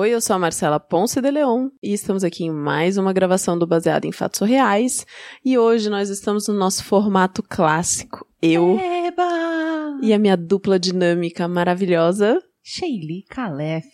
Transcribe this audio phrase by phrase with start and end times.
[0.00, 3.58] Oi, eu sou a Marcela Ponce de Leon e estamos aqui em mais uma gravação
[3.58, 5.04] do Baseado em Fatos Reais.
[5.44, 8.24] E hoje nós estamos no nosso formato clássico.
[8.40, 9.98] Eu Eba!
[10.00, 12.40] e a minha dupla dinâmica maravilhosa.
[12.62, 13.84] Sheili Calef.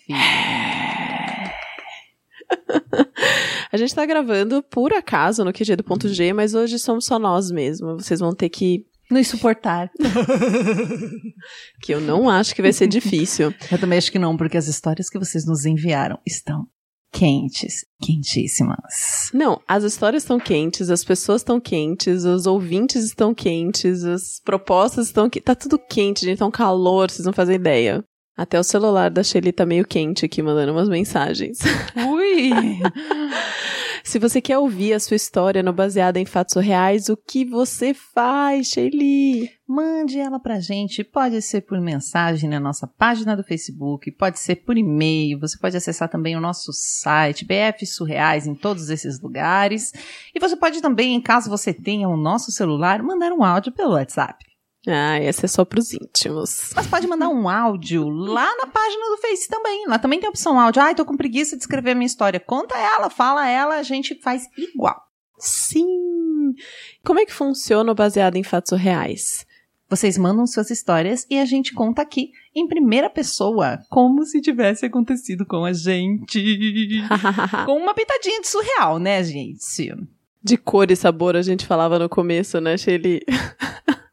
[3.73, 7.19] A gente tá gravando por acaso no QG do ponto G, mas hoje somos só
[7.19, 7.95] nós mesmo.
[7.95, 8.85] Vocês vão ter que.
[9.11, 9.91] Nos suportar.
[11.83, 13.53] Que eu não acho que vai ser difícil.
[13.71, 16.67] Eu também acho que não, porque as histórias que vocês nos enviaram estão
[17.13, 19.31] quentes, quentíssimas.
[19.33, 25.07] Não, as histórias estão quentes, as pessoas estão quentes, os ouvintes estão quentes, as propostas
[25.07, 25.45] estão quentes.
[25.45, 26.39] Tá tudo quente, gente.
[26.39, 28.03] Tá um calor, vocês não fazem ideia.
[28.37, 31.59] Até o celular da Shelly tá meio quente aqui, mandando umas mensagens.
[31.97, 32.51] Ui!
[34.15, 37.93] Se você quer ouvir a sua história no baseada em fatos reais, o que você
[37.93, 39.51] faz, Shelly?
[39.67, 41.03] Mande ela pra gente.
[41.03, 45.41] Pode ser por mensagem na nossa página do Facebook, pode ser por e-mail.
[45.41, 49.93] Você pode acessar também o nosso site, BF Surreais, em todos esses lugares.
[50.33, 54.54] E você pode também, caso você tenha o nosso celular, mandar um áudio pelo WhatsApp.
[54.87, 56.73] Ah, essa é só pros íntimos.
[56.75, 59.87] Mas pode mandar um áudio lá na página do Face também.
[59.87, 60.83] Lá também tem a opção áudio.
[60.83, 62.39] Ai, tô com preguiça de escrever a minha história.
[62.39, 65.01] Conta ela, fala ela, a gente faz igual.
[65.39, 66.55] Sim!
[67.05, 69.47] Como é que funciona o baseado em fatos reais?
[69.89, 74.87] Vocês mandam suas histórias e a gente conta aqui em primeira pessoa, como se tivesse
[74.87, 76.43] acontecido com a gente.
[77.67, 79.95] com uma pitadinha de surreal, né, gente?
[80.43, 83.23] De cor e sabor a gente falava no começo, né, Shelly?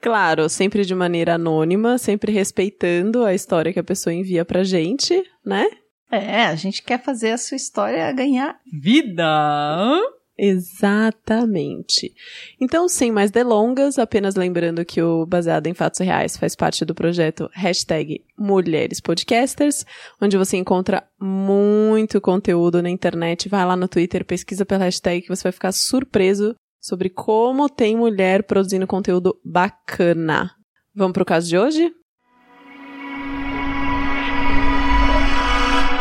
[0.00, 5.22] claro, sempre de maneira anônima, sempre respeitando a história que a pessoa envia pra gente,
[5.44, 5.66] né?
[6.10, 10.00] É, a gente quer fazer a sua história ganhar vida.
[10.38, 12.14] Exatamente.
[12.60, 16.94] Então, sem mais delongas, apenas lembrando que o Baseado em Fatos Reais faz parte do
[16.94, 19.84] projeto hashtag Mulheres Podcasters,
[20.22, 23.48] onde você encontra muito conteúdo na internet.
[23.48, 26.54] Vai lá no Twitter, pesquisa pela hashtag que você vai ficar surpreso
[26.88, 30.52] sobre como tem mulher produzindo conteúdo bacana.
[30.94, 31.92] Vamos pro caso de hoje?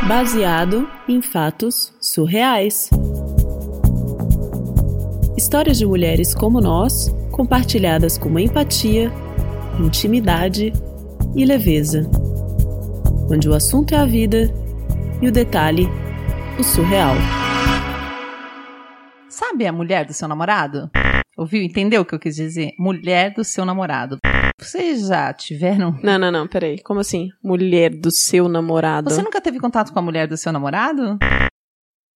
[0.07, 2.89] Baseado em fatos surreais.
[5.37, 9.11] Histórias de mulheres como nós, compartilhadas com empatia,
[9.77, 10.71] intimidade
[11.35, 12.09] e leveza.
[13.29, 14.49] Onde o assunto é a vida
[15.21, 15.89] e o detalhe,
[16.57, 17.15] o surreal.
[19.57, 20.87] Sabe a mulher do seu namorado?
[21.35, 21.63] Ouviu?
[21.63, 22.73] Entendeu o que eu quis dizer?
[22.77, 24.19] Mulher do seu namorado.
[24.61, 25.97] Vocês já tiveram.
[26.03, 26.79] Não, não, não, peraí.
[26.83, 27.29] Como assim?
[27.43, 29.09] Mulher do seu namorado?
[29.09, 31.17] Você nunca teve contato com a mulher do seu namorado?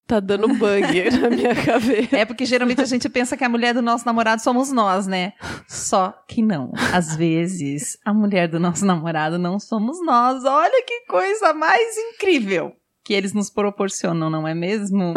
[0.05, 2.15] Tá dando bug na minha cabeça.
[2.15, 5.33] É porque geralmente a gente pensa que a mulher do nosso namorado somos nós, né?
[5.67, 6.71] Só que não.
[6.93, 10.45] Às vezes, a mulher do nosso namorado não somos nós.
[10.45, 12.71] Olha que coisa mais incrível
[13.11, 15.13] que eles nos proporcionam, não é mesmo?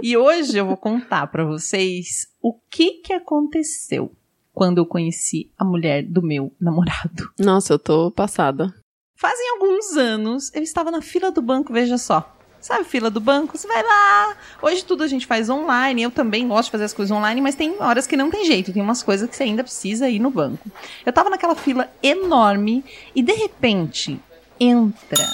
[0.00, 4.12] e hoje eu vou contar para vocês o que que aconteceu
[4.52, 7.28] quando eu conheci a mulher do meu namorado.
[7.36, 8.72] Nossa, eu tô passada.
[9.16, 12.36] Fazem alguns anos, eu estava na fila do banco, veja só.
[12.60, 14.36] Sabe, fila do banco, você vai lá.
[14.62, 16.04] Hoje tudo a gente faz online.
[16.04, 18.72] Eu também gosto de fazer as coisas online, mas tem horas que não tem jeito.
[18.72, 20.70] Tem umas coisas que você ainda precisa ir no banco.
[21.04, 24.20] Eu tava naquela fila enorme e de repente
[24.60, 25.26] entra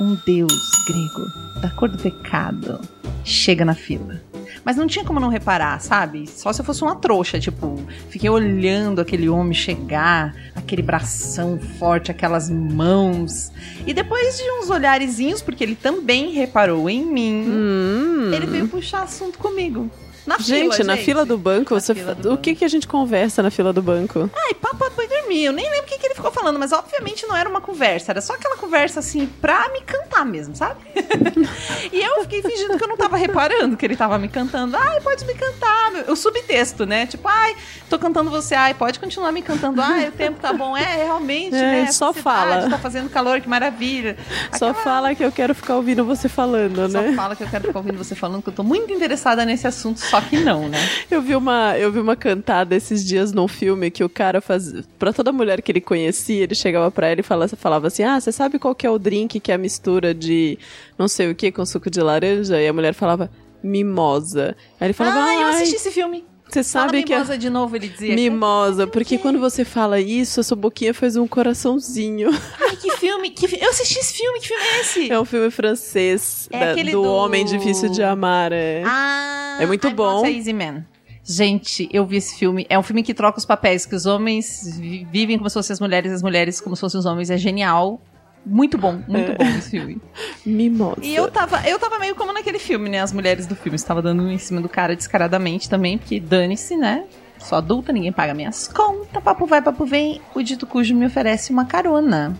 [0.00, 0.52] um deus
[0.86, 1.26] grego
[1.60, 2.80] da cor do pecado.
[3.24, 4.20] Chega na fila.
[4.64, 6.28] Mas não tinha como não reparar, sabe?
[6.28, 7.80] Só se eu fosse uma trouxa, tipo,
[8.10, 13.50] fiquei olhando aquele homem chegar, aquele bração forte, aquelas mãos.
[13.86, 18.30] E depois de uns olharezinhos, porque ele também reparou em mim, Hum.
[18.32, 19.90] ele veio puxar assunto comigo.
[20.24, 21.04] Na Gente, fila, na gente.
[21.04, 21.92] fila do banco, Na você...
[21.96, 24.30] fila do o que, que a gente conversa na fila do banco?
[24.32, 25.42] Ai, papo foi dormir.
[25.46, 28.12] Eu nem lembro o que, que ficou falando, mas obviamente não era uma conversa.
[28.12, 30.80] Era só aquela conversa assim pra me cantar mesmo, sabe?
[31.92, 34.76] e eu fiquei fingindo que eu não tava reparando que ele tava me cantando.
[34.76, 36.08] Ai, pode me cantar.
[36.08, 37.06] O subtexto, né?
[37.06, 37.56] Tipo, ai,
[37.90, 38.54] tô cantando você.
[38.54, 39.80] Ai, pode continuar me cantando.
[39.80, 40.76] Ai, o tempo tá bom.
[40.76, 41.92] É, realmente, É, né?
[41.92, 42.68] só fala.
[42.70, 44.16] Tá fazendo calor, que maravilha.
[44.56, 47.12] Só Aquela- fala que eu quero ficar ouvindo você falando, Só né?
[47.14, 50.00] fala que eu quero ficar ouvindo você falando, que eu tô muito interessada nesse assunto,
[50.00, 50.78] só que não, né?
[51.10, 54.84] Eu vi uma, eu vi uma cantada esses dias num filme que o cara fazia.
[54.98, 55.80] Pra toda mulher que ele
[56.12, 58.90] conhecia, ele chegava pra ela e falava, falava assim: Ah, você sabe qual que é
[58.90, 60.58] o drink que é a mistura de
[60.98, 62.60] não sei o que com suco de laranja?
[62.60, 63.30] E a mulher falava
[63.62, 64.56] mimosa.
[64.80, 66.24] Aí ele falava, ah, eu "Ai, assisti esse filme.
[66.48, 68.14] você sabe que é mimosa de novo, ele dizia.
[68.14, 72.28] mimosa, Que- porque quando você fala isso, a sua boquinha faz um coraçãozinho.
[72.60, 75.10] Ai, que filme, que fi- Eu assisti esse filme, que filme é esse?
[75.12, 78.52] É um filme francês É da- do, do- Homem Difícil de Amar.
[78.52, 78.82] É.
[78.84, 80.26] Ah, É muito bom.
[80.26, 80.84] Easy Man.
[81.24, 82.66] Gente, eu vi esse filme.
[82.68, 85.72] É um filme que troca os papéis, que os homens vi- vivem como se fossem
[85.74, 87.30] as mulheres, as mulheres como se fossem os homens.
[87.30, 88.00] É genial.
[88.44, 90.00] Muito bom, muito bom esse filme.
[90.44, 90.96] Mimosa.
[91.00, 93.00] E eu tava, eu tava meio como naquele filme, né?
[93.00, 93.76] As mulheres do filme.
[93.76, 97.04] Estava dando em cima do cara descaradamente também, porque dane-se, né?
[97.38, 100.20] Sou adulta, ninguém paga minhas contas, papo vai, papo vem.
[100.34, 102.36] O dito cujo me oferece uma carona.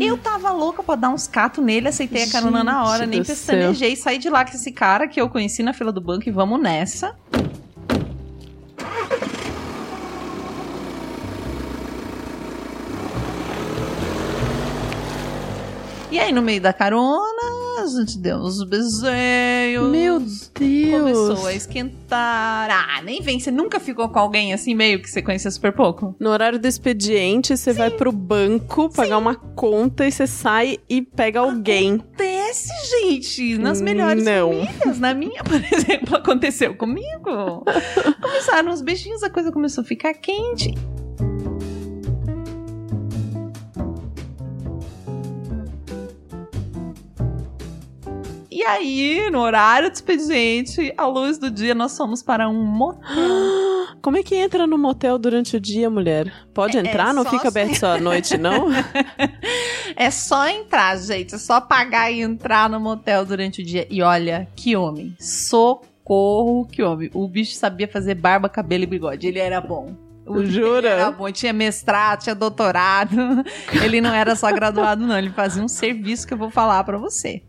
[0.00, 3.24] Eu tava louca pra dar uns catos nele, aceitei a carona na hora, Gente nem
[3.24, 6.32] pestanejei, saí de lá com esse cara que eu conheci na fila do banco e
[6.32, 7.16] vamos nessa.
[16.12, 19.02] E aí, no meio da carona, a gente deu uns beijinhos.
[19.90, 20.50] Meu Deus.
[20.54, 22.68] Começou a esquentar.
[22.70, 23.40] Ah, nem vem.
[23.40, 26.14] Você nunca ficou com alguém assim, meio que você conhecia super pouco?
[26.20, 31.00] No horário do expediente, você vai pro banco pagar uma conta e você sai e
[31.00, 31.94] pega alguém.
[31.94, 32.68] Acontece,
[33.00, 33.56] gente.
[33.56, 34.50] Nas melhores Não.
[34.50, 34.98] famílias.
[34.98, 37.64] Na minha, por exemplo, aconteceu comigo.
[38.20, 40.74] Começaram os beijinhos, a coisa começou a ficar quente.
[48.62, 53.02] E aí, no horário do expediente, à luz do dia, nós fomos para um motel.
[54.00, 56.32] Como é que entra no motel durante o dia, mulher?
[56.54, 57.10] Pode É- entrar?
[57.10, 57.48] é não fica assim.
[57.48, 58.68] aberto só à noite, não?
[59.96, 61.34] É só entrar, gente.
[61.34, 63.86] É só pagar e entrar no motel durante o dia.
[63.90, 65.14] E olha, que homem.
[65.20, 67.10] Socorro, que homem.
[67.14, 69.26] O bicho sabia fazer barba, cabelo e bigode.
[69.26, 69.94] Ele era bom.
[70.24, 70.78] O Jura?
[70.78, 71.30] Ele era bom.
[71.32, 73.16] Tinha mestrado, tinha doutorado.
[73.84, 75.18] Ele não era só graduado, não.
[75.18, 77.42] Ele fazia um serviço que eu vou falar pra você.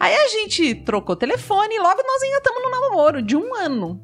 [0.00, 4.00] Aí a gente trocou telefone e logo nós engatamos no namoro de um ano.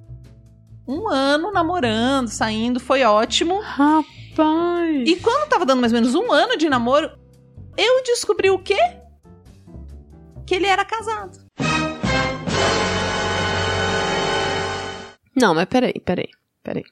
[0.86, 3.60] Um ano namorando, saindo, foi ótimo.
[3.60, 5.08] Rapaz.
[5.08, 7.10] E quando tava dando mais ou menos um ano de namoro,
[7.78, 8.76] eu descobri o quê?
[10.46, 11.38] Que ele era casado.
[15.34, 16.28] Não, mas peraí, peraí,
[16.62, 16.84] peraí.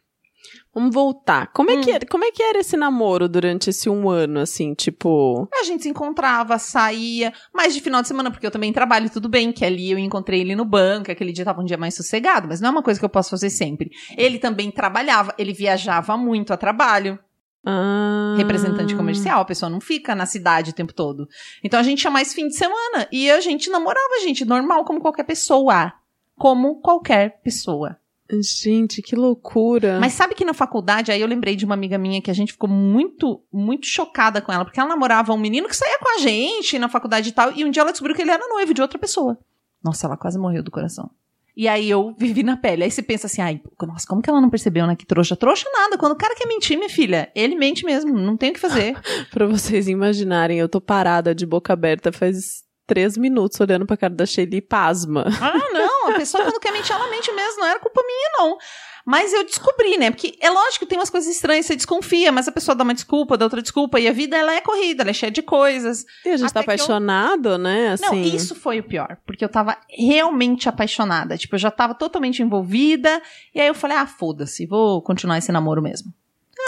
[0.74, 1.52] Vamos voltar.
[1.52, 1.94] Como é, que Hum.
[1.94, 5.48] era, como é que era esse namoro durante esse um ano, assim, tipo...
[5.60, 9.28] A gente se encontrava, saía, mais de final de semana, porque eu também trabalho, tudo
[9.28, 12.48] bem, que ali eu encontrei ele no banco, aquele dia tava um dia mais sossegado,
[12.48, 13.90] mas não é uma coisa que eu posso fazer sempre.
[14.16, 17.18] Ele também trabalhava, ele viajava muito a trabalho,
[17.66, 21.26] Ah, representante comercial, a pessoa não fica na cidade o tempo todo.
[21.62, 25.00] Então a gente tinha mais fim de semana, e a gente namorava, gente, normal, como
[25.00, 25.92] qualquer pessoa.
[26.36, 27.96] Como qualquer pessoa.
[28.30, 29.98] Gente, que loucura.
[30.00, 32.52] Mas sabe que na faculdade, aí eu lembrei de uma amiga minha que a gente
[32.52, 36.18] ficou muito, muito chocada com ela, porque ela namorava um menino que saía com a
[36.18, 38.80] gente na faculdade e tal, e um dia ela descobriu que ele era noivo de
[38.80, 39.38] outra pessoa.
[39.82, 41.10] Nossa, ela quase morreu do coração.
[41.56, 42.82] E aí eu vivi na pele.
[42.82, 44.96] Aí você pensa assim, ai, nossa, como que ela não percebeu, né?
[44.96, 45.36] Que trouxa.
[45.36, 45.96] Trouxa nada.
[45.96, 48.96] Quando o cara quer mentir, minha filha, ele mente mesmo, não tem o que fazer.
[49.30, 54.14] Pra vocês imaginarem, eu tô parada de boca aberta faz três minutos olhando pra cara
[54.14, 55.24] da Shelly e pasma.
[55.40, 58.58] Ah, não, a pessoa quando quer mentir, ela mente mesmo, não era culpa minha, não.
[59.06, 60.10] Mas eu descobri, né?
[60.10, 62.94] Porque é lógico que tem umas coisas estranhas, você desconfia, mas a pessoa dá uma
[62.94, 66.06] desculpa, dá outra desculpa, e a vida ela é corrida, ela é cheia de coisas.
[66.24, 67.88] E a gente Até tá que eu- apaixonado, né?
[67.92, 68.04] Assim.
[68.06, 71.36] Não, isso foi o pior, porque eu tava realmente apaixonada.
[71.36, 73.20] Tipo, eu já tava totalmente envolvida,
[73.54, 76.10] e aí eu falei, ah, foda-se, vou continuar esse namoro mesmo.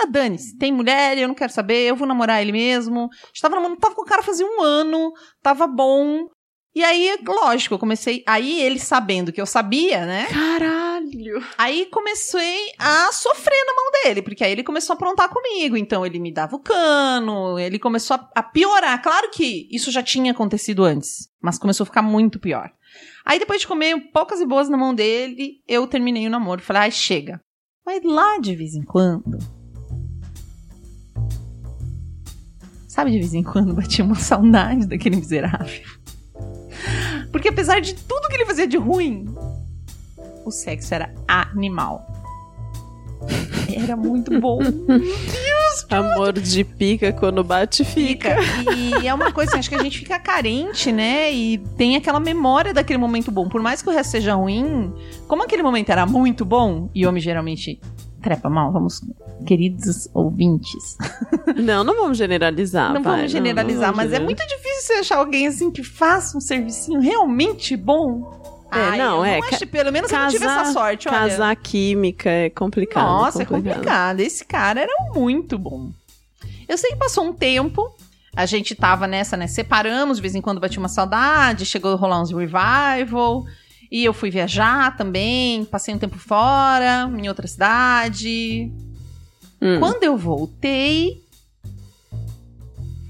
[0.02, 3.08] Ah, dane-se, tem mulher, eu não quero saber, eu vou namorar ele mesmo.
[3.32, 5.10] Estava namorando, tava com o cara fazia um ano,
[5.42, 6.28] tava bom.
[6.76, 8.22] E aí, lógico, eu comecei.
[8.26, 10.26] Aí ele sabendo que eu sabia, né?
[10.26, 11.42] Caralho!
[11.56, 15.74] Aí comecei a sofrer na mão dele, porque aí ele começou a aprontar comigo.
[15.74, 19.00] Então ele me dava o cano, ele começou a, a piorar.
[19.00, 22.70] Claro que isso já tinha acontecido antes, mas começou a ficar muito pior.
[23.24, 26.60] Aí depois de comer poucas e boas na mão dele, eu terminei o namoro.
[26.60, 27.40] Falei, ai, chega.
[27.86, 29.38] Mas lá de vez em quando.
[32.86, 36.05] Sabe, de vez em quando batia uma saudade daquele miserável.
[37.36, 39.26] Porque apesar de tudo que ele fazia de ruim,
[40.42, 42.10] o sexo era animal.
[43.76, 44.58] Era muito bom.
[45.90, 48.40] Amor de pica, quando bate, fica.
[48.40, 48.72] Fica.
[48.72, 51.30] E é uma coisa assim, acho que a gente fica carente, né?
[51.30, 53.50] E tem aquela memória daquele momento bom.
[53.50, 54.90] Por mais que o resto seja ruim,
[55.28, 57.78] como aquele momento era muito bom, e homem geralmente
[58.26, 59.00] trepa mal, vamos,
[59.46, 60.96] queridos ouvintes.
[61.56, 62.92] Não, não vamos generalizar.
[62.92, 65.84] não vai, vamos generalizar, não vamos mas é muito difícil você achar alguém assim que
[65.84, 68.34] faça um servicinho realmente bom.
[68.72, 71.18] É, não, eu é, acho, pelo menos eu não tive casar- essa sorte, olha.
[71.18, 73.04] Casar química é complicado.
[73.04, 74.18] Nossa, é complicado.
[74.18, 75.92] Esse cara era muito bom.
[76.68, 77.94] Eu sei que passou um tempo,
[78.34, 79.46] a gente tava nessa, né?
[79.46, 83.44] Separamos, de vez em quando batia uma saudade, chegou a rolar uns revival.
[83.90, 88.70] E eu fui viajar também, passei um tempo fora, em outra cidade.
[89.60, 89.78] Hum.
[89.78, 91.25] Quando eu voltei,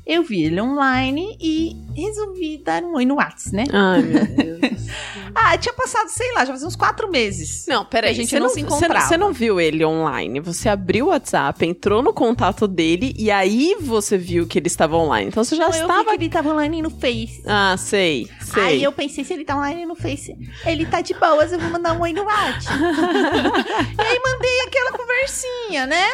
[0.06, 3.64] Eu vi ele online e resolvi dar um oi no Whats, né?
[3.72, 4.24] Ai, meu
[4.60, 4.86] Deus.
[5.34, 7.66] Ah, tinha passado, sei lá, já fazia uns quatro meses.
[7.66, 9.04] Não, peraí, A gente você não não, se não- encontrava.
[9.08, 10.38] Você não viu ele online.
[10.40, 14.96] Você abriu o WhatsApp, entrou no contato dele e aí você viu que ele estava
[14.96, 15.26] online.
[15.28, 16.04] Então você já Eu vi estava.
[16.04, 17.42] que ele tava online no Face.
[17.44, 18.62] Ah, sei, sei.
[18.62, 21.68] Aí eu pensei, se ele tá online no Face, ele tá de boas, eu vou
[21.70, 22.78] mandar um oi no WhatsApp.
[23.98, 26.06] e aí mandei aquela conversinha, né?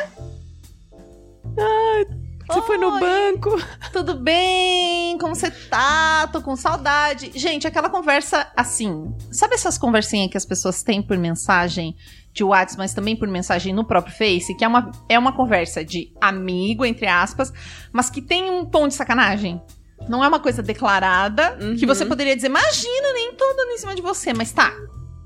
[2.49, 3.01] Você foi no Oi.
[3.01, 3.51] banco.
[3.93, 5.17] Tudo bem?
[5.19, 6.29] Como você tá?
[6.33, 7.31] Tô com saudade.
[7.35, 9.15] Gente, aquela conversa assim.
[9.31, 11.97] Sabe essas conversinhas que as pessoas têm por mensagem
[12.33, 14.55] de WhatsApp, mas também por mensagem no próprio Face?
[14.57, 17.53] Que é uma, é uma conversa de amigo, entre aspas,
[17.93, 19.61] mas que tem um tom de sacanagem.
[20.09, 21.77] Não é uma coisa declarada Uhum.
[21.77, 24.73] que você poderia dizer, imagina, nem tô dando em cima de você, mas tá.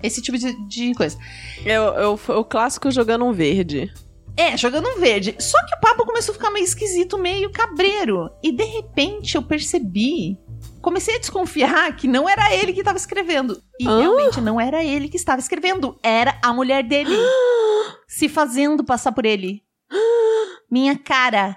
[0.02, 1.16] Esse tipo de, de coisa.
[1.64, 3.90] É o- é o clássico jogando um verde.
[4.36, 5.34] É, jogando um verde.
[5.38, 8.30] Só que o papo começou a ficar meio esquisito, meio cabreiro.
[8.42, 10.38] E de repente eu percebi.
[10.82, 13.60] Comecei a desconfiar que não era ele que estava escrevendo.
[13.80, 13.98] E Ah?
[13.98, 15.98] realmente não era ele que estava escrevendo.
[16.02, 17.16] Era a mulher dele.
[18.06, 19.62] se fazendo passar por ele.
[20.70, 21.56] Minha cara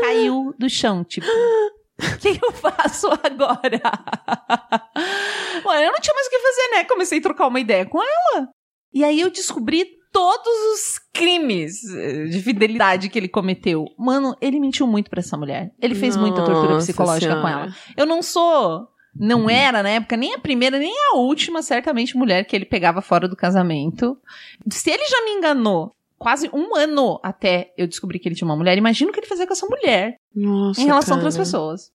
[0.00, 1.26] caiu do chão, tipo.
[1.96, 3.80] O que eu faço agora?
[5.64, 6.84] Ué, eu não tinha mais o que fazer, né?
[6.84, 8.48] Comecei a trocar uma ideia com ela.
[8.92, 13.84] E aí eu descobri todos os crimes eh, de fidelidade que ele cometeu.
[13.98, 15.72] Mano, ele mentiu muito pra essa mulher.
[15.82, 17.64] Ele fez muita tortura Nossa psicológica com Senhora.
[17.64, 17.74] ela.
[17.96, 18.86] Eu não sou.
[19.16, 23.00] Não era, na época, nem a primeira, nem a última, certamente, mulher que ele pegava
[23.02, 24.16] fora do casamento.
[24.70, 28.56] Se ele já me enganou quase um ano até eu descobrir que ele tinha uma
[28.56, 31.26] mulher, imagina o que ele fazia com essa mulher Nossa, em relação a cara.
[31.28, 31.90] outras pessoas.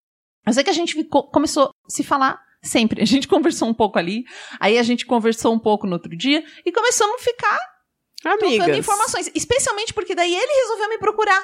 [0.46, 3.02] Eu sei que a gente ficou- começou a se falar sempre.
[3.04, 4.24] A gente conversou um pouco ali,
[4.60, 7.60] aí a gente conversou um pouco no outro dia e começamos a ficar
[8.22, 8.78] trocando Amigas.
[8.78, 9.32] informações.
[9.34, 11.42] Especialmente porque daí ele resolveu me procurar.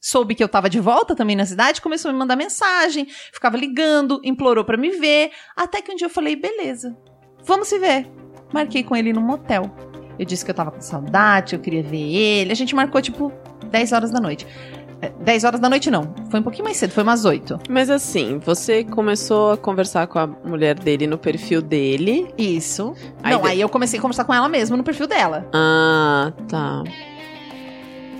[0.00, 3.56] Soube que eu tava de volta também na cidade, começou a me mandar mensagem, ficava
[3.56, 5.30] ligando, implorou pra me ver.
[5.56, 6.94] Até que um dia eu falei, beleza,
[7.42, 8.06] vamos se ver.
[8.52, 9.74] Marquei com ele no motel.
[10.18, 12.52] Eu disse que eu tava com saudade, eu queria ver ele.
[12.52, 13.32] A gente marcou, tipo,
[13.70, 14.46] 10 horas da noite.
[15.04, 17.58] É, 10 horas da noite não, foi um pouquinho mais cedo, foi umas 8.
[17.68, 22.28] Mas assim, você começou a conversar com a mulher dele no perfil dele.
[22.38, 22.94] Isso.
[23.22, 25.48] Aí não, de- aí eu comecei a conversar com ela mesmo no perfil dela.
[25.52, 26.82] Ah, tá.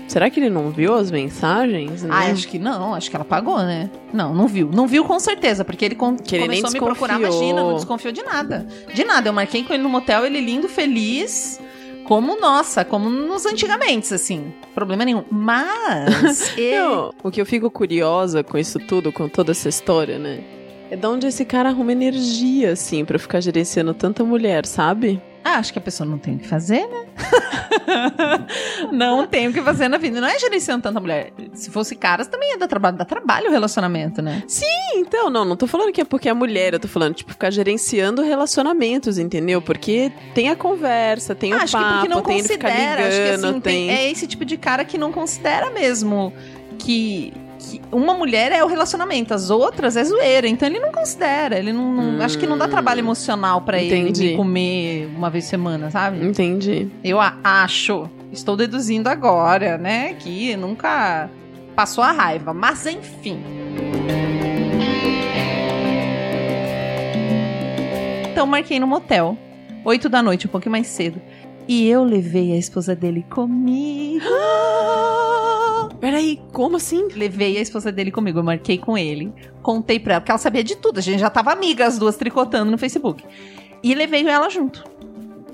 [0.07, 2.03] Será que ele não viu as mensagens?
[2.03, 2.09] né?
[2.13, 3.89] Ah, acho que não, acho que ela pagou, né?
[4.13, 4.69] Não, não viu.
[4.71, 7.63] Não viu com certeza, porque ele con- Que ele nem começou a me procurar, imagina,
[7.63, 8.67] não desconfiou de nada.
[8.93, 11.59] De nada, eu marquei com ele no motel, ele lindo, feliz,
[12.05, 14.53] como, nossa, como nos antigamente, assim.
[14.73, 15.23] Problema nenhum.
[15.29, 16.55] Mas.
[16.57, 20.41] Eu- o que eu fico curiosa com isso tudo, com toda essa história, né?
[20.89, 25.19] É de onde esse cara arruma energia, assim, pra ficar gerenciando tanta mulher, sabe?
[25.47, 27.05] Ah, acho que a pessoa não tem o que fazer, né?
[28.91, 30.19] não tem o que fazer na vida.
[30.19, 31.31] Não é gerenciando tanta mulher.
[31.53, 32.97] Se fosse caras, também ia dar trabalho.
[32.97, 34.41] Dá trabalho o relacionamento, né?
[34.95, 37.51] Então, não, não tô falando que é porque é mulher, eu tô falando, tipo, ficar
[37.51, 39.61] gerenciando relacionamentos, entendeu?
[39.61, 43.07] Porque tem a conversa, tem o acho que papo, porque não tem considera.
[43.07, 43.91] Acho que ligando, assim, tem- tem...
[43.91, 46.33] é esse tipo de cara que não considera mesmo
[46.79, 47.33] que,
[47.71, 50.47] que uma mulher é o relacionamento, as outras é zoeira.
[50.47, 51.57] Então ele não considera.
[51.57, 51.93] Ele não.
[51.93, 52.21] não- Hum.
[52.21, 56.25] acho que não dá trabalho emocional pra ele comer uma vez por semana, sabe?
[56.25, 56.89] Entendi.
[57.03, 58.09] Eu acho.
[58.31, 60.13] Estou deduzindo agora, né?
[60.13, 61.29] Que nunca
[61.75, 62.53] passou a raiva.
[62.53, 63.39] Mas enfim.
[68.31, 69.37] Então marquei no motel.
[69.83, 71.21] Oito da noite, um pouquinho mais cedo.
[71.67, 74.25] E eu levei a esposa dele comigo.
[75.99, 77.07] Peraí, como assim?
[77.15, 79.33] Levei a esposa dele comigo, eu marquei com ele.
[79.61, 80.99] Contei pra ela, porque ela sabia de tudo.
[80.99, 83.23] A gente já tava amiga, as duas tricotando no Facebook.
[83.83, 84.83] E levei ela junto.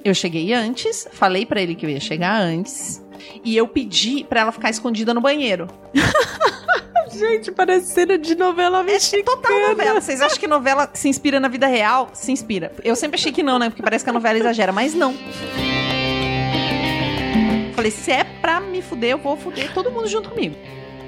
[0.03, 3.03] Eu cheguei antes, falei pra ele que eu ia chegar antes.
[3.43, 5.67] E eu pedi pra ela ficar escondida no banheiro.
[7.13, 9.23] Gente, parece cena de novela mexicana.
[9.23, 9.99] Total novela.
[9.99, 12.09] Vocês acham que novela se inspira na vida real?
[12.13, 12.71] Se inspira.
[12.83, 13.69] Eu sempre achei que não, né?
[13.69, 15.13] Porque parece que a novela exagera, mas não.
[17.81, 20.55] Falei, se é pra me fuder, eu vou fuder todo mundo junto comigo.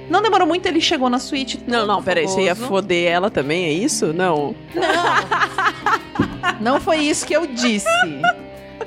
[0.10, 1.60] Não demorou muito, ele chegou na suíte.
[1.68, 4.12] Não, não, peraí, você ia foder ela também, é isso?
[4.12, 4.56] Não.
[4.74, 4.84] Não.
[6.60, 7.86] Não foi isso que eu disse.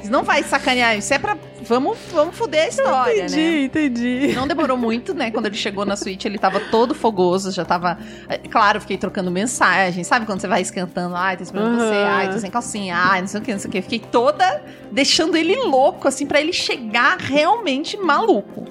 [0.08, 0.96] Não vai sacanear.
[0.96, 1.36] Isso é pra.
[1.62, 3.62] Vamos, vamos fuder a história, entendi, né?
[3.62, 4.32] entendi.
[4.36, 5.30] Não demorou muito, né?
[5.30, 7.98] Quando ele chegou na suíte, ele tava todo fogoso, já tava.
[8.28, 10.04] é, Claro, fiquei trocando mensagem.
[10.04, 11.16] Sabe quando você vai esquentando?
[11.16, 11.94] Ai, tô esperando você.
[11.94, 12.08] Aham.
[12.08, 12.96] Ai, tô sem calcinha.
[12.96, 13.82] Ai, não sei o que, não sei o que.
[13.82, 18.64] Fiquei toda deixando ele louco, assim, pra ele chegar realmente maluco.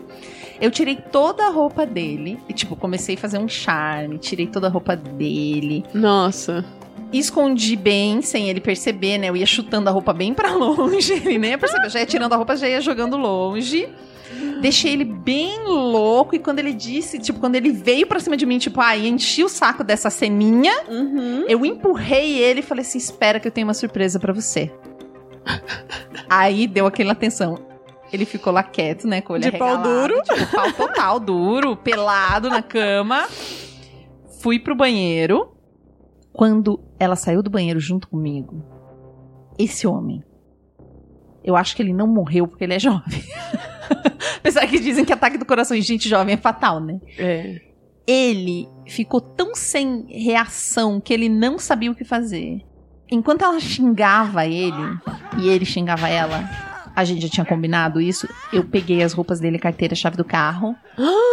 [0.62, 2.40] Eu tirei toda a roupa dele.
[2.48, 4.18] E, tipo, comecei a fazer um charme.
[4.18, 5.84] Tirei toda a roupa dele.
[5.94, 6.64] Nossa.
[7.20, 9.30] Escondi bem, sem ele perceber, né?
[9.30, 11.86] Eu ia chutando a roupa bem pra longe, ele nem ia perceber.
[11.86, 13.88] Eu já ia tirando a roupa, já ia jogando longe.
[14.62, 18.46] Deixei ele bem louco e quando ele disse, tipo, quando ele veio pra cima de
[18.46, 21.46] mim, tipo, ai, enchi o saco dessa ceninha, Uhum.
[21.48, 24.72] eu empurrei ele e falei assim: espera que eu tenho uma surpresa pra você.
[26.30, 27.60] Aí deu aquela atenção.
[28.12, 29.22] Ele ficou lá quieto, né?
[29.22, 30.22] Com o olho De pau duro.
[30.24, 33.28] Tipo, pau total, duro, pelado na cama.
[34.42, 35.52] Fui pro banheiro.
[36.32, 38.64] Quando ela saiu do banheiro junto comigo,
[39.58, 40.24] esse homem,
[41.44, 43.24] eu acho que ele não morreu porque ele é jovem.
[44.38, 47.00] Apesar que dizem que ataque do coração em gente jovem é fatal, né?
[47.18, 47.62] É.
[48.08, 52.62] ele ficou tão sem reação que ele não sabia o que fazer.
[53.10, 55.00] Enquanto ela xingava ele
[55.38, 56.50] e ele xingava ela,
[56.96, 58.28] a gente já tinha combinado isso.
[58.54, 60.76] Eu peguei as roupas dele, carteira, chave do carro.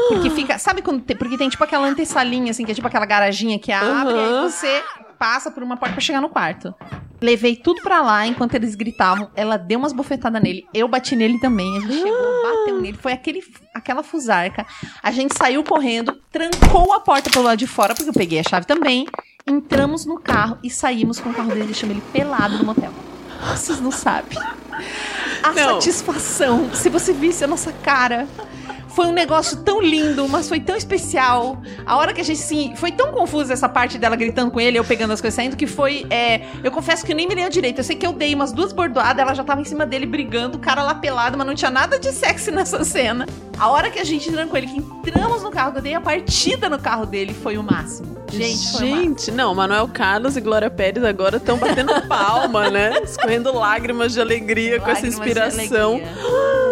[0.08, 0.58] Porque fica.
[0.58, 1.16] Sabe quando tem.
[1.16, 4.50] Porque tem tipo aquela antessalinha, assim, que é tipo aquela garaginha que abre, e aí
[4.50, 4.82] você
[5.22, 6.74] passa por uma porta pra chegar no quarto.
[7.20, 9.30] Levei tudo pra lá enquanto eles gritavam.
[9.36, 10.66] Ela deu umas bofetadas nele.
[10.74, 11.76] Eu bati nele também.
[11.76, 12.98] A gente chegou, bateu nele.
[13.00, 13.40] Foi aquele,
[13.72, 14.66] aquela fusarca.
[15.00, 18.42] A gente saiu correndo, trancou a porta pelo lado de fora, porque eu peguei a
[18.42, 19.06] chave também.
[19.46, 22.90] Entramos no carro e saímos com o carro dele, deixamos ele pelado no motel.
[23.54, 24.36] Vocês não sabem.
[25.40, 25.80] A Não.
[25.80, 28.26] satisfação, se você visse a nossa cara.
[28.94, 31.62] Foi um negócio tão lindo, mas foi tão especial.
[31.86, 34.78] A hora que a gente, assim, foi tão confusa essa parte dela gritando com ele,
[34.78, 36.06] eu pegando as coisas saindo, que foi.
[36.10, 37.78] é, eu confesso que eu nem me lembro direito.
[37.78, 40.58] Eu sei que eu dei umas duas bordoadas, ela já tava em cima dele brigando,
[40.58, 43.26] o cara lá pelado, mas não tinha nada de sexy nessa cena.
[43.58, 46.00] A hora que a gente trancou ele, que entramos no carro, que eu dei a
[46.00, 48.18] partida no carro dele, foi o máximo.
[48.30, 49.18] Gente, foi o máximo.
[49.18, 53.00] Gente, não, Manuel Carlos e Glória Pérez agora estão batendo palma, né?
[53.04, 56.00] Escorrendo lágrimas de alegria com essa Lágrimas inspiração.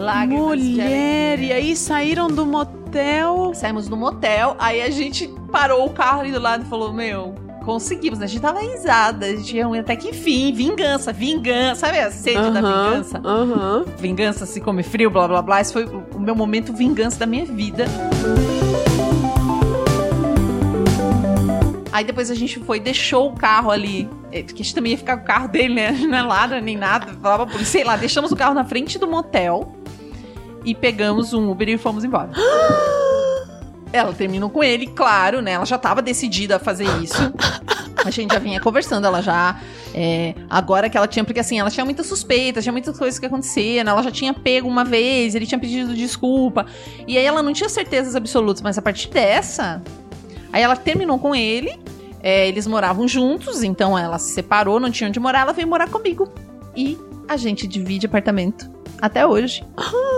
[0.00, 3.52] Lágrimas Mulher, e aí saíram do motel.
[3.54, 7.34] Saímos do motel, aí a gente parou o carro ali do lado e falou: Meu,
[7.64, 8.24] conseguimos, né?
[8.24, 12.50] A gente tava risada, a gente ia até que enfim, vingança, vingança, sabe a sede
[12.50, 13.20] da vingança?
[13.24, 13.84] Aham.
[13.98, 15.60] Vingança se come frio, blá blá blá.
[15.60, 17.84] Esse foi o meu momento vingança da minha vida.
[21.92, 24.08] Aí depois a gente foi, deixou o carro ali.
[24.32, 25.90] eh, Porque a gente também ia ficar com o carro dele, né?
[26.08, 27.12] Não é ladra nem nada.
[27.20, 29.76] Falava por sei lá, deixamos o carro na frente do motel
[30.64, 32.30] e pegamos um Uber e fomos embora.
[33.92, 35.52] Ela terminou com ele, claro, né?
[35.52, 37.16] Ela já tava decidida a fazer isso.
[38.04, 39.60] A gente já vinha conversando, ela já.
[39.94, 41.22] é, agora que ela tinha.
[41.24, 43.90] Porque assim, ela tinha muitas suspeitas, tinha muitas coisas que aconteciam, né?
[43.90, 46.64] Ela já tinha pego uma vez, ele tinha pedido desculpa.
[47.06, 49.82] E aí ela não tinha certezas absolutas, mas a partir dessa.
[50.52, 51.78] Aí ela terminou com ele.
[52.22, 55.88] é, eles moravam juntos, então ela se separou, não tinha onde morar, ela veio morar
[55.88, 56.32] comigo.
[56.74, 58.70] E a gente divide apartamento
[59.00, 59.62] até hoje.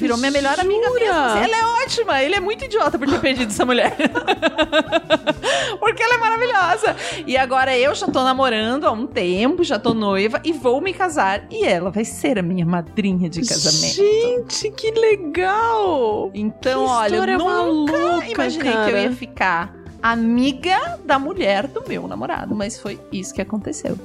[0.00, 1.00] Virou minha melhor amiga Jura?
[1.00, 1.14] mesmo.
[1.20, 1.44] assim.
[1.44, 2.22] Ela é ótima.
[2.22, 3.94] Ele é muito idiota por ter perdido essa mulher.
[5.78, 6.96] Porque ela é maravilhosa.
[7.26, 10.92] E agora eu já tô namorando há um tempo, já tô noiva e vou me
[10.92, 11.44] casar.
[11.50, 13.94] E ela vai ser a minha madrinha de casamento.
[13.94, 16.30] Gente, que legal!
[16.34, 19.00] Então, Que olha, eu nunca maluca, imaginei que eu cara.
[19.02, 22.54] ia ficar amiga da mulher do meu namorado.
[22.54, 23.96] Mas foi isso que aconteceu.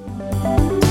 [0.82, 0.85] É,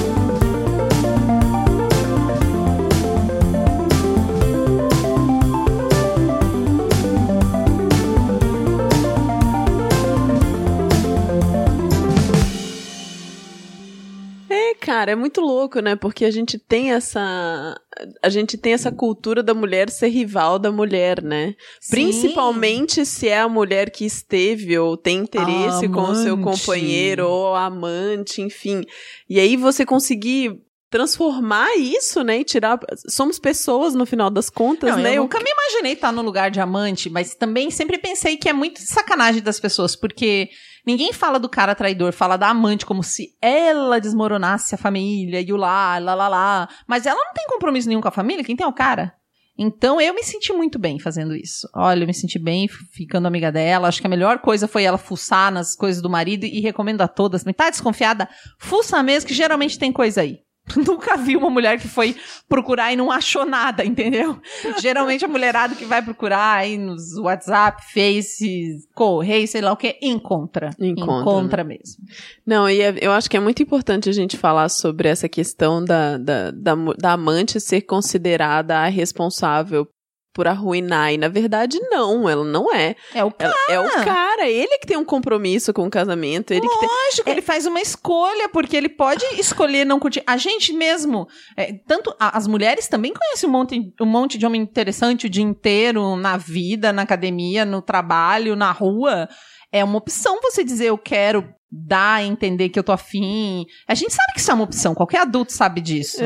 [14.85, 15.95] cara, é muito louco, né?
[15.95, 17.75] Porque a gente tem essa.
[18.21, 21.55] A gente tem essa cultura da mulher ser rival da mulher, né?
[21.89, 27.55] Principalmente se é a mulher que esteve ou tem interesse com o seu companheiro ou
[27.55, 28.83] amante, enfim.
[29.29, 32.39] E aí você conseguir transformar isso, né?
[32.39, 32.79] E tirar.
[33.09, 35.09] Somos pessoas no final das contas, Não, né?
[35.11, 38.47] eu Eu- nunca me imaginei estar no lugar de amante, mas também sempre pensei que
[38.47, 40.49] é muito sacanagem das pessoas, porque
[40.85, 45.51] ninguém fala do cara traidor, fala da amante como se ela desmoronasse a família e
[45.51, 46.69] o lá, lá, lá, lá.
[46.87, 49.13] Mas ela não tem compromisso nenhum com a família, quem tem é o cara.
[49.57, 51.67] Então eu me senti muito bem fazendo isso.
[51.73, 53.87] Olha, eu me senti bem ficando amiga dela.
[53.87, 57.07] Acho que a melhor coisa foi ela fuçar nas coisas do marido e recomendo a
[57.07, 57.45] todas.
[57.45, 58.27] Me tá desconfiada?
[58.59, 60.44] Fuça mesmo, que geralmente tem coisa aí.
[60.85, 62.15] Nunca vi uma mulher que foi
[62.47, 64.39] procurar e não achou nada, entendeu?
[64.79, 69.97] Geralmente a mulherada que vai procurar aí nos WhatsApp, Face, Correio, sei lá o que,
[70.01, 70.69] encontra.
[70.79, 71.69] Encontra, né?
[71.69, 72.03] mesmo.
[72.45, 75.83] Não, e é- eu acho que é muito importante a gente falar sobre essa questão
[75.83, 79.87] da, da, da, da amante ser considerada a responsável
[80.35, 81.13] por arruinar.
[81.13, 82.93] E na verdade, não, ela não é.
[83.13, 86.67] É o Ela- é o cara, ele que tem um compromisso com o casamento, ele
[86.67, 86.89] que tem.
[86.89, 90.21] Lógico, ele faz uma escolha, porque ele pode escolher não curtir.
[90.27, 94.45] A gente mesmo, é, tanto a- as mulheres também conhecem um monte, um monte de
[94.45, 99.29] homem interessante o dia inteiro, na vida, na academia, no trabalho, na rua.
[99.71, 103.65] É uma opção você dizer eu quero dar a entender que eu tô afim.
[103.87, 106.17] A gente sabe que isso é uma opção, qualquer adulto sabe disso.
[106.21, 106.25] É,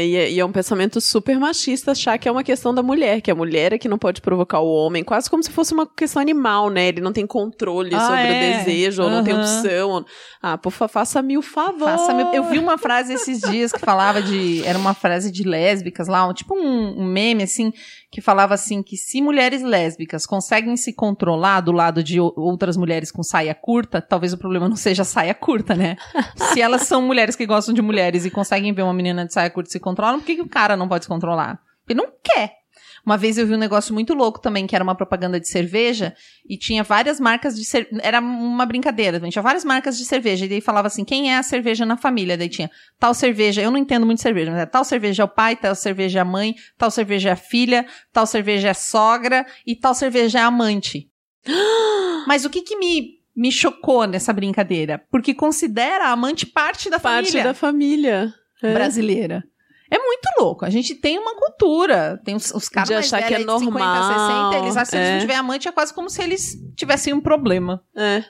[0.00, 2.82] é, e, é, e é um pensamento super machista achar que é uma questão da
[2.82, 5.74] mulher, que a mulher é que não pode provocar o homem, quase como se fosse
[5.74, 6.88] uma questão animal, né?
[6.88, 8.28] Ele não tem controle Ah, sobre é?
[8.28, 10.04] o desejo, ou não tem opção.
[10.40, 11.88] Ah, por favor, faça mil favor.
[11.88, 14.62] Faça meu- Eu vi uma frase esses dias que falava de.
[14.64, 17.72] Era uma frase de lésbicas lá, um, tipo um, um meme, assim,
[18.10, 22.76] que falava assim: que se mulheres lésbicas conseguem se controlar do lado de o- outras
[22.76, 25.96] mulheres com saia curta, talvez o problema não seja saia curta, né?
[26.36, 29.50] se elas são mulheres que gostam de mulheres e conseguem ver uma menina de saia
[29.50, 31.60] curta e se controlam, por que, que o cara não pode se controlar?
[31.88, 32.58] Ele não quer.
[33.04, 36.14] Uma vez eu vi um negócio muito louco também, que era uma propaganda de cerveja,
[36.46, 38.00] e tinha várias marcas de cerveja.
[38.02, 40.44] Era uma brincadeira, tinha várias marcas de cerveja.
[40.44, 42.36] E daí falava assim: quem é a cerveja na família?
[42.36, 45.24] Daí tinha tal cerveja, eu não entendo muito de cerveja, mas é tal cerveja é
[45.24, 48.70] o pai, tal cerveja é a mãe, tal cerveja é a filha, tal cerveja é
[48.72, 51.10] a sogra e tal cerveja é a amante.
[52.26, 55.00] Mas o que que me, me chocou nessa brincadeira?
[55.10, 58.34] Porque considera a amante parte da Parte família da família.
[58.60, 58.74] É.
[58.74, 59.44] brasileira.
[59.88, 60.64] É muito louco.
[60.64, 62.20] A gente tem uma cultura.
[62.24, 64.90] Tem os, os caras De achar que é de 50, normal, 60, eles acham que
[64.90, 65.12] se é.
[65.12, 67.80] não tiver amante é quase como se eles tivessem um problema.
[67.94, 68.24] É.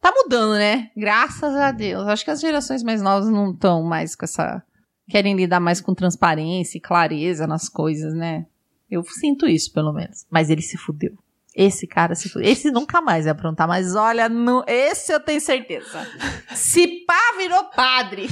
[0.00, 0.90] Tá mudando, né?
[0.96, 2.08] Graças a Deus.
[2.08, 4.60] Acho que as gerações mais novas não estão mais com essa.
[5.08, 8.44] Querem lidar mais com transparência e clareza nas coisas, né?
[8.90, 10.26] Eu sinto isso, pelo menos.
[10.28, 11.16] Mas ele se fudeu.
[11.54, 12.48] Esse cara se fudeu.
[12.48, 14.62] Esse nunca mais vai aprontar, mas olha, no...
[14.68, 16.06] esse eu tenho certeza.
[16.54, 18.28] Se pá, virou padre.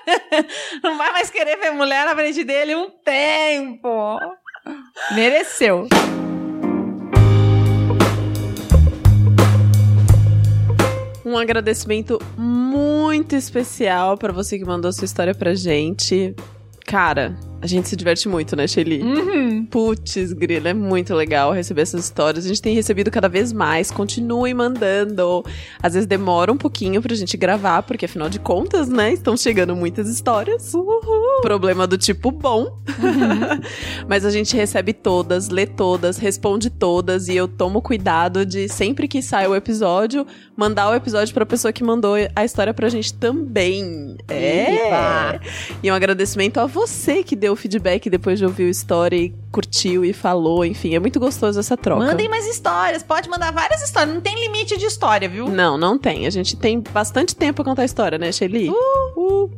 [0.82, 4.18] não vai mais querer ver mulher na frente dele um tempo.
[5.14, 5.86] Mereceu.
[11.24, 16.34] Um agradecimento muito especial pra você que mandou sua história pra gente.
[16.92, 19.00] Cara, a gente se diverte muito, né, Shelly?
[19.02, 19.64] Uhum.
[19.64, 22.44] Putz, grila, é muito legal receber essas histórias.
[22.44, 23.90] A gente tem recebido cada vez mais.
[23.90, 25.42] Continue mandando.
[25.82, 29.74] Às vezes demora um pouquinho pra gente gravar, porque afinal de contas, né, estão chegando
[29.74, 30.74] muitas histórias.
[31.42, 32.78] Problema do tipo bom.
[34.08, 39.06] Mas a gente recebe todas, lê todas, responde todas e eu tomo cuidado de sempre
[39.08, 40.26] que sai o episódio,
[40.56, 44.16] mandar o episódio pra pessoa que mandou a história pra gente também.
[44.28, 44.86] É.
[44.86, 45.40] Epa.
[45.82, 49.34] E um agradecimento a você que deu o feedback depois de ouvir o story, e
[49.50, 52.04] curtiu e falou, enfim, é muito gostoso essa troca.
[52.04, 53.02] Mandem mais histórias.
[53.02, 54.14] Pode mandar várias histórias.
[54.14, 55.48] Não tem limite de história, viu?
[55.48, 56.26] Não, não tem.
[56.26, 58.70] A gente tem bastante tempo pra contar a história, né, Shelly?
[58.70, 59.50] Uh!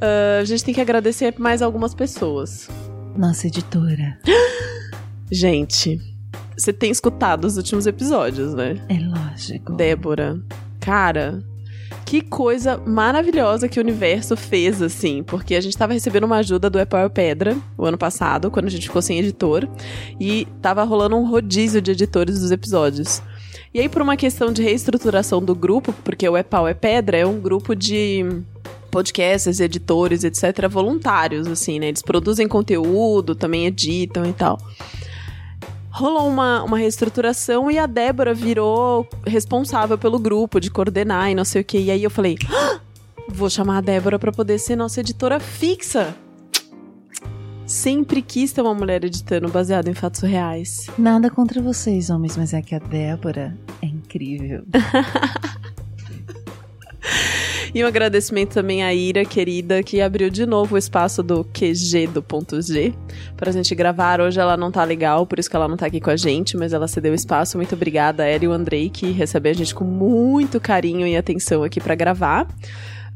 [0.00, 2.68] Ah, a gente tem que agradecer mais algumas pessoas.
[3.16, 4.18] Nossa editora.
[5.30, 6.00] Gente,
[6.56, 8.76] você tem escutado os últimos episódios, né?
[8.88, 9.72] É lógico.
[9.72, 10.40] Débora,
[10.80, 11.42] cara,
[12.04, 16.68] que coisa maravilhosa que o universo fez, assim, porque a gente tava recebendo uma ajuda
[16.68, 19.68] do Apple Pedra o ano passado, quando a gente ficou sem editor,
[20.20, 23.22] e tava rolando um rodízio de editores dos episódios.
[23.74, 27.26] E aí, por uma questão de reestruturação do grupo, porque o Epau é Pedra é
[27.26, 28.24] um grupo de
[28.88, 31.88] podcasters, editores, etc., voluntários, assim, né?
[31.88, 34.60] Eles produzem conteúdo, também editam e tal
[35.94, 41.44] rolou uma, uma reestruturação e a Débora virou responsável pelo grupo, de coordenar e não
[41.44, 41.78] sei o que.
[41.78, 42.80] E aí eu falei: "Ah,
[43.28, 46.14] vou chamar a Débora pra poder ser nossa editora fixa.
[47.84, 50.86] Sempre quis ter uma mulher editando baseado em fatos reais.
[50.96, 54.64] Nada contra vocês, homens, mas é que a Débora é incrível.
[57.74, 62.06] E um agradecimento também à Ira, querida, que abriu de novo o espaço do QG
[62.06, 62.94] do ponto G
[63.36, 64.20] pra gente gravar.
[64.20, 66.56] Hoje ela não tá legal, por isso que ela não tá aqui com a gente,
[66.56, 67.56] mas ela cedeu espaço.
[67.56, 71.16] Muito obrigada a ela e o Andrei, que recebeu a gente com muito carinho e
[71.16, 72.46] atenção aqui pra gravar.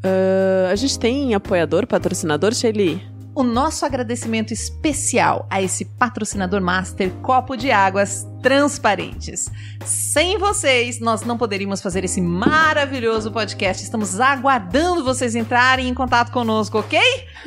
[0.02, 3.00] Ah, a gente tem apoiador, patrocinador, Shelly?
[3.38, 9.48] O nosso agradecimento especial a esse patrocinador master Copo de Águas Transparentes.
[9.85, 13.85] Sem vocês, nós não poderíamos fazer esse maravilhoso podcast.
[13.85, 16.98] Estamos aguardando vocês entrarem em contato conosco, ok?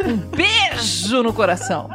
[0.02, 1.90] Um beijo no coração.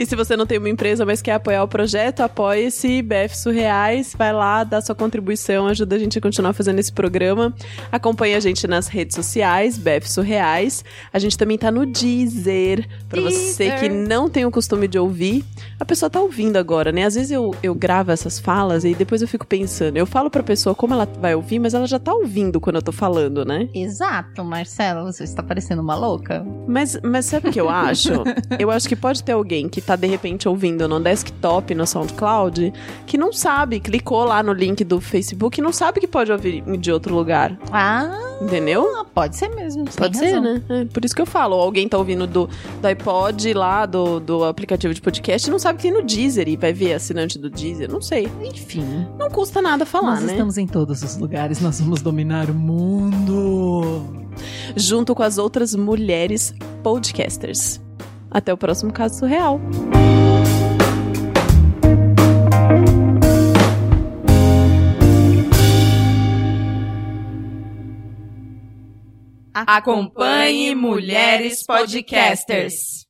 [0.00, 4.14] E se você não tem uma empresa, mas quer apoiar o projeto, apoie-se, BF Surreais,
[4.16, 7.54] vai lá, dá sua contribuição, ajuda a gente a continuar fazendo esse programa.
[7.92, 10.82] Acompanhe a gente nas redes sociais, BF Surreais.
[11.12, 15.44] A gente também tá no Deezer, pra você que não tem o costume de ouvir.
[15.78, 17.04] A pessoa tá ouvindo agora, né?
[17.04, 20.42] Às vezes eu, eu gravo essas falas e depois eu fico pensando, eu falo pra
[20.42, 23.68] pessoa como ela vai ouvir, mas ela já tá ouvindo quando eu tô falando, né?
[23.74, 26.42] Exato, Marcela, você está parecendo uma louca.
[26.66, 28.12] Mas, mas sabe o que eu acho?
[28.58, 32.72] eu acho que pode ter alguém que tá de repente ouvindo no desktop, no SoundCloud,
[33.06, 36.62] que não sabe, clicou lá no link do Facebook e não sabe que pode ouvir
[36.78, 37.58] de outro lugar.
[37.72, 39.04] Ah, Entendeu?
[39.14, 39.84] Pode ser mesmo.
[39.84, 40.42] Pode ser, razão.
[40.42, 40.62] né?
[40.70, 41.56] É, por isso que eu falo.
[41.56, 42.48] Alguém tá ouvindo do,
[42.80, 46.48] do iPod lá, do, do aplicativo de podcast, e não sabe que tem no Deezer
[46.48, 47.90] e vai ver assinante do Deezer.
[47.90, 48.30] Não sei.
[48.42, 49.06] Enfim.
[49.18, 50.32] Não custa nada falar, nós né?
[50.32, 54.06] estamos em todos os lugares, nós vamos dominar o mundo.
[54.74, 57.80] Junto com as outras mulheres podcasters.
[58.30, 59.60] Até o próximo caso surreal.
[69.52, 73.04] Acompanhe Mulheres Podcasters.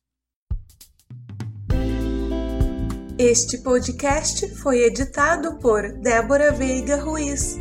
[3.17, 7.57] Este podcast foi editado por Débora Veiga Ruiz.